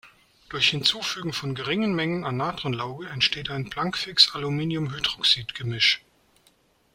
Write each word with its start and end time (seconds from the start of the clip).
Durch 0.49 0.69
Hinzufügen 0.71 1.31
von 1.31 1.53
geringen 1.53 1.93
Mengen 1.93 2.23
an 2.25 2.35
Natronlauge 2.37 3.07
entsteht 3.09 3.51
ein 3.51 3.69
Blankfix-Aluminiumhydroxid-Gemisch. 3.69 6.01